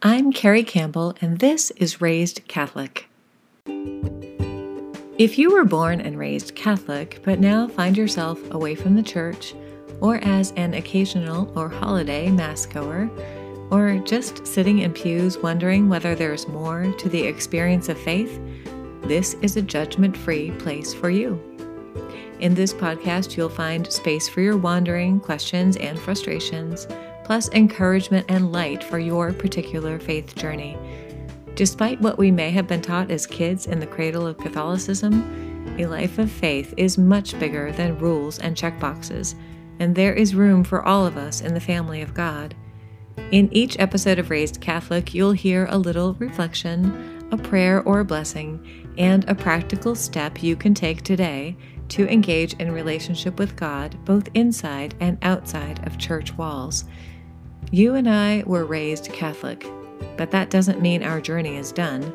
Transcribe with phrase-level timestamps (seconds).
[0.00, 3.08] I'm Kerry Campbell, and this is Raised Catholic.
[5.18, 9.56] If you were born and raised Catholic, but now find yourself away from the church,
[10.00, 13.10] or as an occasional or holiday Mass goer,
[13.72, 18.40] or just sitting in pews wondering whether there's more to the experience of faith,
[19.02, 21.42] this is a judgment free place for you.
[22.38, 26.86] In this podcast, you'll find space for your wandering, questions, and frustrations,
[27.28, 30.78] plus encouragement and light for your particular faith journey.
[31.56, 35.84] Despite what we may have been taught as kids in the cradle of Catholicism, a
[35.84, 39.34] life of faith is much bigger than rules and checkboxes,
[39.78, 42.54] and there is room for all of us in the family of God.
[43.30, 48.06] In each episode of Raised Catholic, you'll hear a little reflection, a prayer or a
[48.06, 51.58] blessing, and a practical step you can take today
[51.90, 56.86] to engage in relationship with God both inside and outside of church walls.
[57.70, 59.66] You and I were raised Catholic,
[60.16, 62.14] but that doesn't mean our journey is done.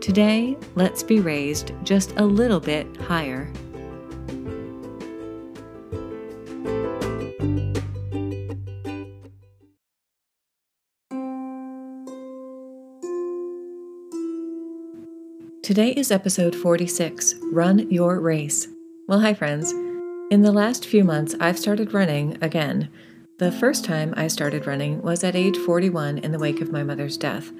[0.00, 3.48] Today, let's be raised just a little bit higher.
[15.62, 18.66] Today is episode 46 Run Your Race.
[19.06, 19.70] Well, hi, friends.
[20.32, 22.88] In the last few months, I've started running again.
[23.42, 26.84] The first time I started running was at age 41 in the wake of my
[26.84, 27.50] mother's death.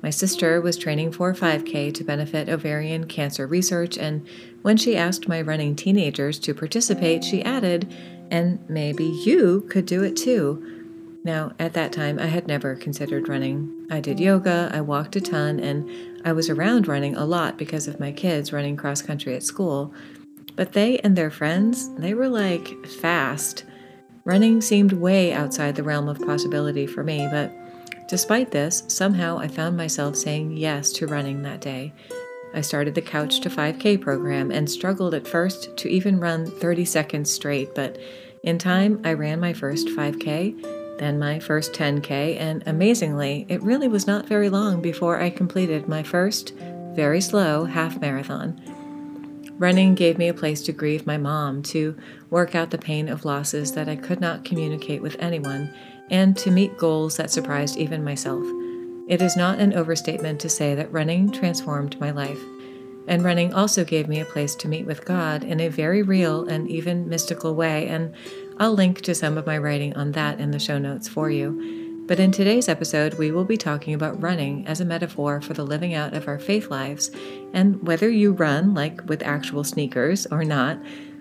[0.00, 4.24] My sister was training for 5K to benefit ovarian cancer research, and
[4.62, 7.92] when she asked my running teenagers to participate, she added,
[8.30, 10.62] and maybe you could do it too.
[11.24, 13.88] Now, at that time, I had never considered running.
[13.90, 15.90] I did yoga, I walked a ton, and
[16.24, 19.92] I was around running a lot because of my kids running cross country at school.
[20.54, 23.64] But they and their friends, they were like fast.
[24.24, 27.52] Running seemed way outside the realm of possibility for me, but
[28.08, 31.92] despite this, somehow I found myself saying yes to running that day.
[32.54, 36.86] I started the Couch to 5K program and struggled at first to even run 30
[36.86, 37.98] seconds straight, but
[38.42, 43.88] in time I ran my first 5K, then my first 10K, and amazingly, it really
[43.88, 46.54] was not very long before I completed my first,
[46.94, 48.58] very slow half marathon.
[49.56, 51.96] Running gave me a place to grieve my mom, to
[52.28, 55.72] work out the pain of losses that I could not communicate with anyone,
[56.10, 58.44] and to meet goals that surprised even myself.
[59.06, 62.40] It is not an overstatement to say that running transformed my life.
[63.06, 66.48] And running also gave me a place to meet with God in a very real
[66.48, 68.14] and even mystical way, and
[68.58, 71.83] I'll link to some of my writing on that in the show notes for you.
[72.06, 75.64] But in today's episode, we will be talking about running as a metaphor for the
[75.64, 77.10] living out of our faith lives.
[77.54, 80.78] And whether you run, like with actual sneakers, or not,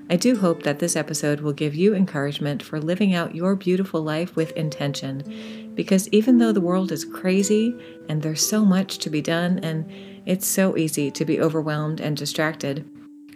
[0.09, 4.01] I do hope that this episode will give you encouragement for living out your beautiful
[4.01, 5.71] life with intention.
[5.73, 7.73] Because even though the world is crazy
[8.09, 9.89] and there's so much to be done, and
[10.25, 12.85] it's so easy to be overwhelmed and distracted,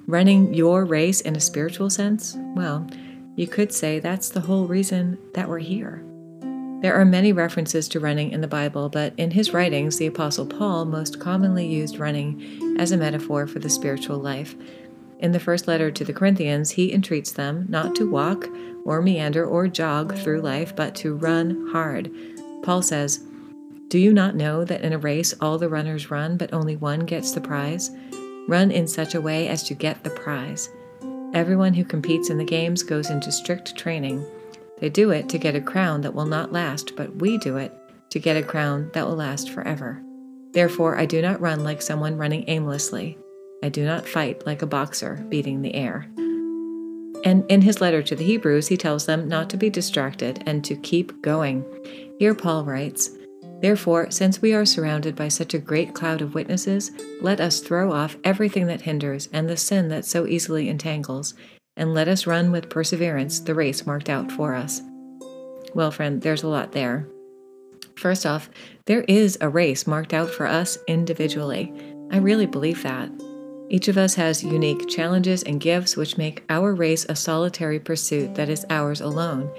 [0.06, 2.86] running your race in a spiritual sense, well,
[3.38, 6.04] you could say that's the whole reason that we're here.
[6.80, 10.46] There are many references to running in the Bible, but in his writings, the Apostle
[10.46, 14.56] Paul most commonly used running as a metaphor for the spiritual life.
[15.18, 18.48] In the first letter to the Corinthians, he entreats them not to walk
[18.86, 22.12] or meander or jog through life, but to run hard.
[22.62, 23.24] Paul says,
[23.88, 27.00] Do you not know that in a race all the runners run, but only one
[27.00, 27.90] gets the prize?
[28.48, 30.70] Run in such a way as to get the prize.
[31.34, 34.24] Everyone who competes in the games goes into strict training.
[34.80, 37.74] They do it to get a crown that will not last, but we do it
[38.10, 40.02] to get a crown that will last forever.
[40.54, 43.18] Therefore, I do not run like someone running aimlessly.
[43.64, 46.08] I do not fight like a boxer beating the air.
[47.24, 50.64] And in his letter to the Hebrews, he tells them not to be distracted and
[50.64, 51.66] to keep going.
[52.20, 53.12] Here, Paul writes,
[53.60, 57.92] Therefore, since we are surrounded by such a great cloud of witnesses, let us throw
[57.92, 61.34] off everything that hinders and the sin that so easily entangles
[61.78, 64.82] and let us run with perseverance the race marked out for us.
[65.74, 67.08] Well, friend, there's a lot there.
[67.96, 68.50] First off,
[68.86, 71.74] there is a race marked out for us individually.
[72.12, 73.10] I really believe that.
[73.70, 78.36] Each of us has unique challenges and gifts which make our race a solitary pursuit
[78.36, 79.52] that is ours alone.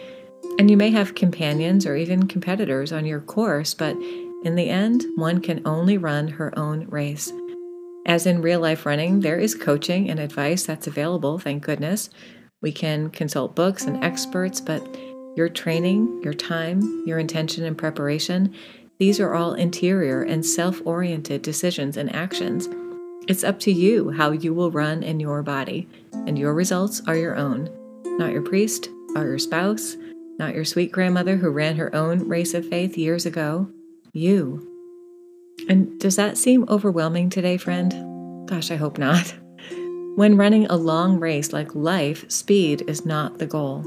[0.59, 3.97] And you may have companions or even competitors on your course, but
[4.45, 7.33] in the end, one can only run her own race.
[8.09, 12.09] As in real life running, there is coaching and advice that's available, thank goodness.
[12.63, 14.83] We can consult books and experts, but
[15.37, 18.55] your training, your time, your intention and preparation,
[18.99, 22.67] these are all interior and self oriented decisions and actions.
[23.29, 27.15] It's up to you how you will run in your body, and your results are
[27.15, 27.69] your own,
[28.19, 29.99] not your priest or your spouse,
[30.39, 33.69] not your sweet grandmother who ran her own race of faith years ago.
[34.15, 34.78] You.
[35.69, 38.49] And does that seem overwhelming today, friend?
[38.49, 39.35] Gosh, I hope not.
[40.17, 43.85] When running a long race like life, speed is not the goal.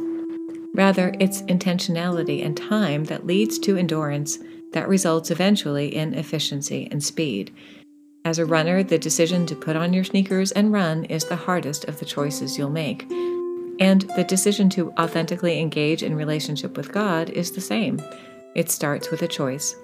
[0.73, 4.39] Rather, it's intentionality and time that leads to endurance
[4.71, 7.53] that results eventually in efficiency and speed.
[8.23, 11.85] As a runner, the decision to put on your sneakers and run is the hardest
[11.85, 13.05] of the choices you'll make.
[13.79, 17.99] And the decision to authentically engage in relationship with God is the same.
[18.55, 19.75] It starts with a choice.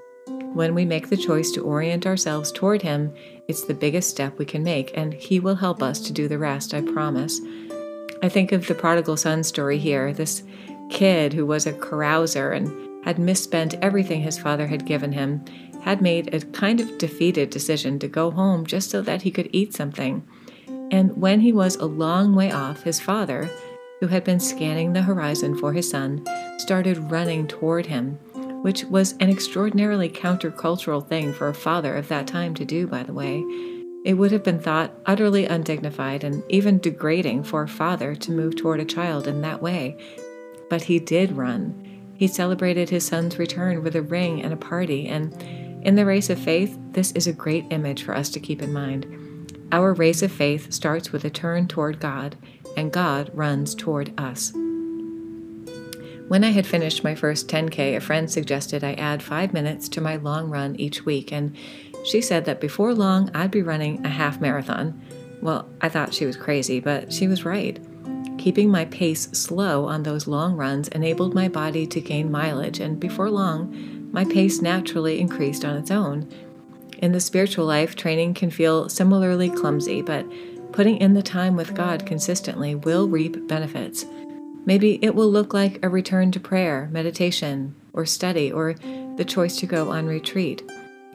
[0.58, 3.14] When we make the choice to orient ourselves toward Him,
[3.48, 6.40] it's the biggest step we can make, and He will help us to do the
[6.40, 7.40] rest, I promise.
[8.24, 10.42] I think of the prodigal son story here this
[10.90, 15.46] kid who was a carouser and had misspent everything his father had given him,
[15.84, 19.50] had made a kind of defeated decision to go home just so that he could
[19.52, 20.28] eat something.
[20.90, 23.48] And when he was a long way off, his father,
[24.00, 26.26] who had been scanning the horizon for his son,
[26.58, 28.18] started running toward him
[28.62, 33.04] which was an extraordinarily countercultural thing for a father of that time to do, by
[33.04, 33.44] the way.
[34.04, 38.56] It would have been thought utterly undignified and even degrading for a father to move
[38.56, 39.98] toward a child in that way.
[40.70, 42.14] But he did run.
[42.16, 45.34] He celebrated his son's return with a ring and a party, and
[45.86, 48.74] in the race of faith, this is a great image for us to keep in
[48.74, 49.06] mind.
[49.72, 52.38] Our race of faith starts with a turn toward God,
[52.76, 54.54] and God runs toward us.
[56.28, 60.02] When I had finished my first 10K, a friend suggested I add five minutes to
[60.02, 61.56] my long run each week, and
[62.04, 65.02] she said that before long I'd be running a half marathon.
[65.42, 67.80] Well, I thought she was crazy, but she was right.
[68.38, 73.00] Keeping my pace slow on those long runs enabled my body to gain mileage, and
[73.00, 76.28] before long, my pace naturally increased on its own.
[76.98, 80.26] In the spiritual life, training can feel similarly clumsy, but
[80.74, 84.06] putting in the time with God consistently will reap benefits.
[84.68, 88.74] Maybe it will look like a return to prayer, meditation, or study, or
[89.16, 90.62] the choice to go on retreat.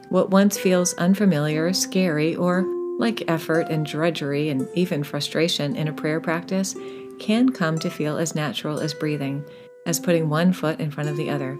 [0.09, 2.65] What once feels unfamiliar, scary, or
[2.97, 6.75] like effort and drudgery and even frustration in a prayer practice
[7.19, 9.45] can come to feel as natural as breathing,
[9.85, 11.55] as putting one foot in front of the other.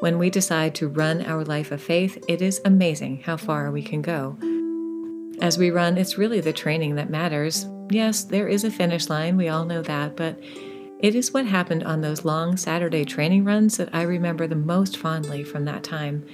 [0.00, 3.82] When we decide to run our life of faith, it is amazing how far we
[3.82, 4.38] can go.
[5.42, 7.66] As we run, it's really the training that matters.
[7.90, 10.40] Yes, there is a finish line, we all know that, but
[11.00, 14.96] it is what happened on those long Saturday training runs that I remember the most
[14.96, 16.26] fondly from that time.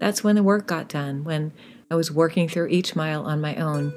[0.00, 1.52] That's when the work got done, when
[1.90, 3.92] I was working through each mile on my own.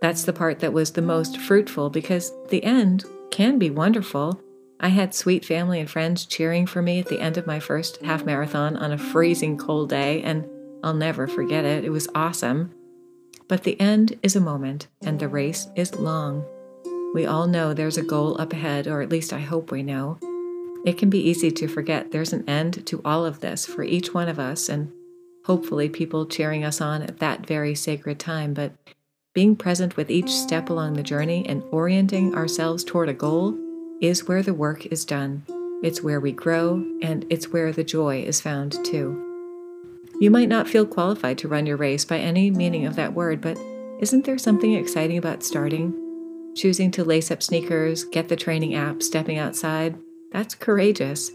[0.00, 4.40] That's the part that was the most fruitful because the end can be wonderful.
[4.78, 8.02] I had sweet family and friends cheering for me at the end of my first
[8.02, 10.46] half marathon on a freezing cold day, and
[10.84, 11.84] I'll never forget it.
[11.84, 12.72] It was awesome.
[13.48, 16.44] But the end is a moment, and the race is long.
[17.14, 20.18] We all know there's a goal up ahead, or at least I hope we know.
[20.84, 24.14] It can be easy to forget there's an end to all of this for each
[24.14, 24.92] one of us, and
[25.44, 28.54] hopefully people cheering us on at that very sacred time.
[28.54, 28.72] But
[29.34, 33.58] being present with each step along the journey and orienting ourselves toward a goal
[34.00, 35.44] is where the work is done.
[35.82, 39.22] It's where we grow, and it's where the joy is found too.
[40.20, 43.40] You might not feel qualified to run your race by any meaning of that word,
[43.40, 43.58] but
[44.00, 46.05] isn't there something exciting about starting?
[46.56, 49.96] Choosing to lace up sneakers, get the training app, stepping outside,
[50.32, 51.30] that's courageous.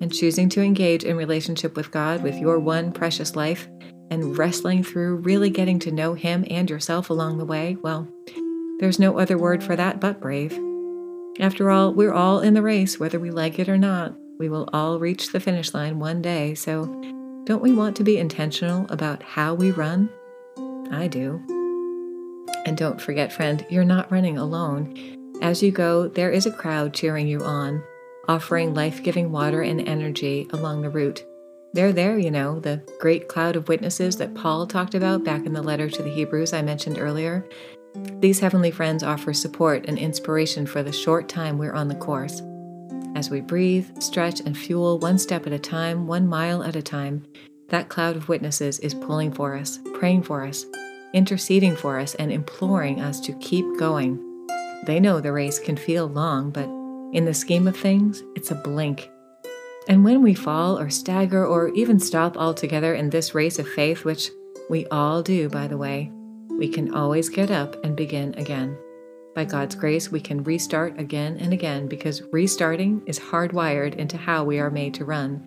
[0.00, 3.66] And choosing to engage in relationship with God with your one precious life
[4.10, 8.06] and wrestling through really getting to know Him and yourself along the way, well,
[8.78, 10.52] there's no other word for that but brave.
[11.40, 14.14] After all, we're all in the race, whether we like it or not.
[14.38, 16.84] We will all reach the finish line one day, so
[17.44, 20.10] don't we want to be intentional about how we run?
[20.90, 21.55] I do.
[22.66, 25.16] And don't forget, friend, you're not running alone.
[25.40, 27.82] As you go, there is a crowd cheering you on,
[28.26, 31.24] offering life giving water and energy along the route.
[31.74, 35.52] They're there, you know, the great cloud of witnesses that Paul talked about back in
[35.52, 37.46] the letter to the Hebrews I mentioned earlier.
[38.18, 42.42] These heavenly friends offer support and inspiration for the short time we're on the course.
[43.14, 46.82] As we breathe, stretch, and fuel one step at a time, one mile at a
[46.82, 47.24] time,
[47.68, 50.66] that cloud of witnesses is pulling for us, praying for us,
[51.16, 54.22] interceding for us and imploring us to keep going.
[54.84, 56.68] They know the race can feel long, but
[57.16, 59.10] in the scheme of things, it's a blink.
[59.88, 64.04] And when we fall or stagger or even stop altogether in this race of faith,
[64.04, 64.30] which
[64.68, 66.12] we all do, by the way,
[66.50, 68.76] we can always get up and begin again.
[69.34, 74.44] By God's grace, we can restart again and again because restarting is hardwired into how
[74.44, 75.46] we are made to run.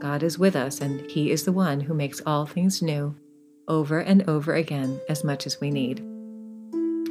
[0.00, 3.14] God is with us, and He is the one who makes all things new
[3.68, 6.02] over and over again as much as we need.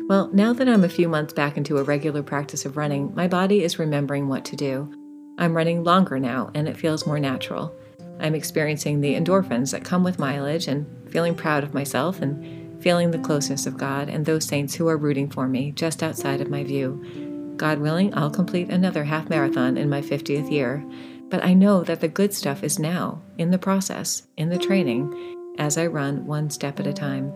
[0.07, 3.27] Well, now that I'm a few months back into a regular practice of running, my
[3.27, 4.91] body is remembering what to do.
[5.37, 7.73] I'm running longer now, and it feels more natural.
[8.19, 13.11] I'm experiencing the endorphins that come with mileage and feeling proud of myself and feeling
[13.11, 16.49] the closeness of God and those saints who are rooting for me just outside of
[16.49, 17.53] my view.
[17.57, 20.83] God willing, I'll complete another half marathon in my 50th year,
[21.29, 25.37] but I know that the good stuff is now, in the process, in the training,
[25.61, 27.31] as I run one step at a time.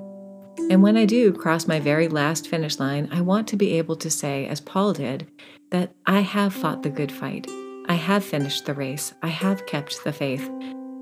[0.71, 3.95] And when I do cross my very last finish line, I want to be able
[3.97, 5.27] to say, as Paul did,
[5.69, 7.45] that I have fought the good fight.
[7.87, 9.13] I have finished the race.
[9.21, 10.49] I have kept the faith.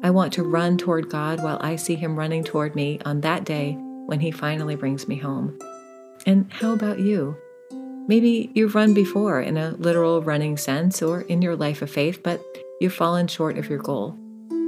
[0.04, 3.46] I want to run toward God while I see Him running toward me on that
[3.46, 5.58] day when He finally brings me home.
[6.26, 7.38] And how about you?
[8.06, 12.22] Maybe you've run before in a literal running sense or in your life of faith,
[12.22, 12.42] but
[12.82, 14.18] you've fallen short of your goal.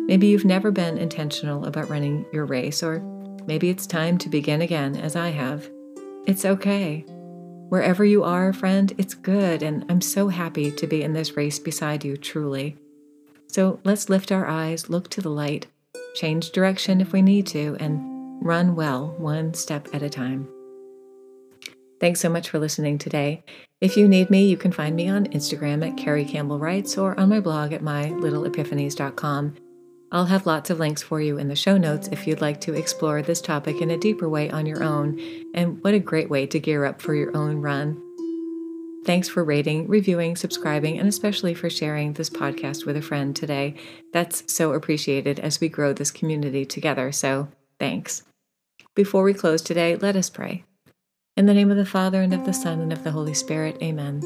[0.06, 3.00] Maybe you've never been intentional about running your race, or
[3.46, 5.70] maybe it's time to begin again, as I have.
[6.26, 7.02] It's okay.
[7.70, 11.60] Wherever you are, friend, it's good, and I'm so happy to be in this race
[11.60, 12.78] beside you, truly.
[13.48, 15.68] So let's lift our eyes, look to the light,
[16.16, 20.48] change direction if we need to, and Run well, one step at a time.
[22.00, 23.44] Thanks so much for listening today.
[23.82, 27.20] If you need me, you can find me on Instagram at Kerry Campbell Writes or
[27.20, 29.56] on my blog at mylittleepiphanies.com.
[30.16, 32.74] I'll have lots of links for you in the show notes if you'd like to
[32.74, 35.20] explore this topic in a deeper way on your own.
[35.54, 38.02] And what a great way to gear up for your own run.
[39.06, 43.76] Thanks for rating, reviewing, subscribing, and especially for sharing this podcast with a friend today.
[44.14, 47.12] That's so appreciated as we grow this community together.
[47.12, 48.24] So, Thanks.
[48.96, 50.64] Before we close today, let us pray.
[51.36, 53.78] In the name of the Father, and of the Son, and of the Holy Spirit,
[53.84, 54.22] amen.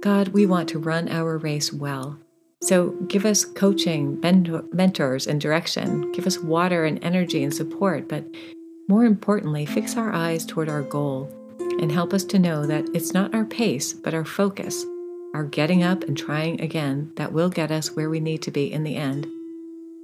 [0.00, 2.18] God, we want to run our race well.
[2.62, 4.20] So give us coaching,
[4.72, 6.12] mentors, and direction.
[6.12, 8.24] Give us water and energy and support, but
[8.86, 11.30] more importantly, fix our eyes toward our goal
[11.80, 14.84] and help us to know that it's not our pace, but our focus,
[15.32, 18.70] our getting up and trying again that will get us where we need to be
[18.70, 19.26] in the end.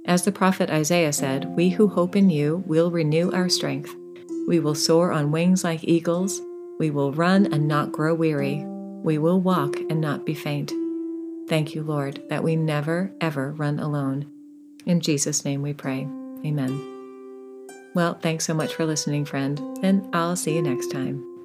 [0.05, 3.93] As the prophet Isaiah said, We who hope in you will renew our strength.
[4.47, 6.41] We will soar on wings like eagles.
[6.79, 8.63] We will run and not grow weary.
[9.03, 10.71] We will walk and not be faint.
[11.47, 14.25] Thank you, Lord, that we never, ever run alone.
[14.85, 16.07] In Jesus' name we pray.
[16.45, 16.95] Amen.
[17.93, 21.36] Well, thanks so much for listening, friend, and I'll see you next time.